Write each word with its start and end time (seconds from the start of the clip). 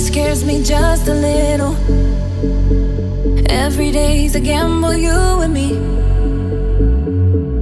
scares 0.00 0.44
me 0.44 0.62
just 0.62 1.08
a 1.08 1.14
little. 1.14 1.76
Every 3.50 3.90
day's 3.90 4.34
a 4.34 4.40
gamble, 4.40 4.94
you 4.94 5.10
and 5.10 5.52
me. 5.52 5.74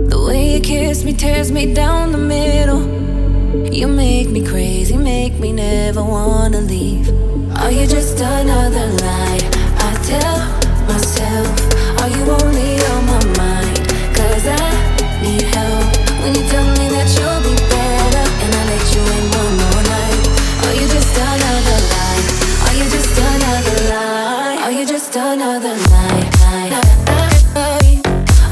The 0.08 0.24
way 0.26 0.54
you 0.54 0.60
kiss 0.60 1.04
me 1.04 1.14
tears 1.14 1.50
me 1.50 1.74
down 1.74 2.12
the 2.12 2.18
middle. 2.18 2.82
You 3.72 3.88
make 3.88 4.30
me 4.30 4.46
crazy, 4.46 4.96
make 4.96 5.34
me 5.40 5.52
never 5.52 6.02
wanna 6.02 6.60
leave. 6.60 7.09
Are 7.56 7.72
you 7.72 7.86
just 7.86 8.20
another 8.20 8.86
lie? 9.05 9.41
I 9.86 9.91
tell 10.12 10.38
myself, 10.86 11.77
another 25.32 25.77
lie? 25.92 26.24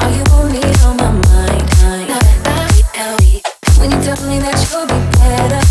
Are 0.01 0.11
you 0.13 0.25
only 0.33 0.61
on 0.85 0.97
my 0.99 1.11
mind? 1.25 1.65
When 3.81 3.91
you 3.91 4.01
tell 4.05 4.21
me 4.29 4.39
that 4.45 4.61
you'll 4.69 4.85
be 4.85 5.01
better, 5.17 5.63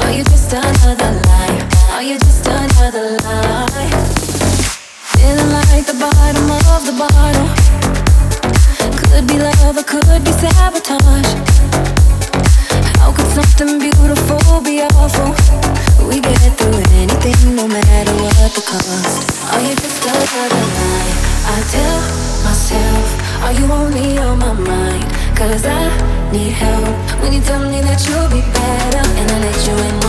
are 0.00 0.12
you 0.12 0.24
just 0.24 0.52
another 0.52 1.12
lie? 1.28 1.58
Are 1.92 2.02
you 2.02 2.16
just 2.18 2.46
another 2.46 3.18
lie? 3.20 3.90
Feeling 5.12 5.50
like 5.52 5.84
the 5.84 5.96
bottom 6.00 6.48
of 6.72 6.86
the 6.88 6.94
bottle. 6.96 7.48
Could 8.96 9.26
be 9.26 9.36
love 9.38 9.76
or 9.76 9.84
could 9.84 10.24
be 10.24 10.32
sabotage. 10.32 11.34
How 12.96 13.12
could 13.12 13.28
something 13.36 13.78
beautiful 13.78 14.60
be 14.62 14.80
awful? 14.80 15.34
We 16.08 16.20
get 16.20 16.56
through 16.56 16.80
anything, 16.96 17.56
no 17.56 17.66
matter 17.68 18.14
what 18.22 18.35
the 18.54 18.60
cost. 18.62 19.42
Are 19.52 19.60
you 19.60 19.74
just 19.74 20.04
another 20.04 20.66
lie? 20.78 21.12
I 21.50 21.58
tell 21.70 22.00
myself, 22.44 23.08
are 23.42 23.52
you 23.52 23.66
only 23.72 24.18
on 24.18 24.38
my 24.38 24.52
mind? 24.52 25.10
Cause 25.36 25.64
I 25.66 26.30
need 26.30 26.52
help 26.52 26.94
when 27.20 27.32
you 27.32 27.40
tell 27.40 27.62
me 27.68 27.80
that 27.80 27.98
you'll 28.06 28.30
be 28.30 28.42
better 28.52 29.02
and 29.18 29.30
I 29.30 29.38
let 29.40 29.66
you 29.66 29.74
in 29.88 30.05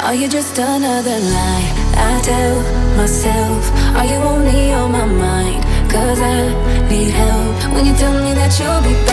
Are 0.00 0.14
you 0.14 0.28
just 0.28 0.58
another 0.58 1.18
lie? 1.18 1.72
I 1.96 2.20
tell 2.22 2.56
myself, 2.96 3.72
are 3.96 4.04
you 4.04 4.16
only 4.16 4.72
on 4.72 4.92
my 4.92 5.04
mind? 5.04 5.64
Cause 5.90 6.20
I 6.20 6.88
need 6.88 7.10
help 7.10 7.72
when 7.74 7.86
you 7.86 7.94
tell 7.94 8.12
me 8.12 8.34
that 8.34 8.52
you'll 8.58 8.82
be 8.82 9.05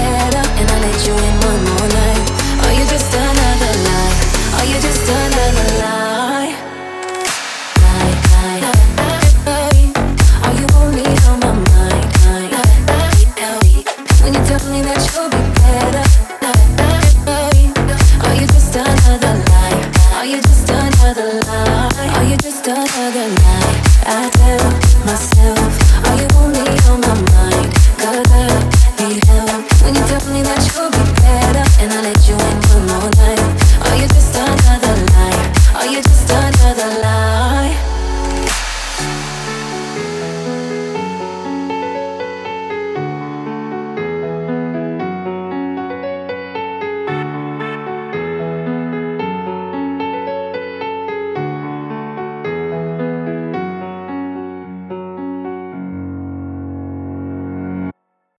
lie? 23.28 23.82
I 24.06 24.30
tell 24.30 24.64
myself, 25.06 25.72
are 26.06 26.16
you 26.20 26.28
only 26.42 26.60
on 26.90 27.00
my 27.02 27.16
mind? 27.32 27.74
Cause 27.98 28.32
I 28.32 28.83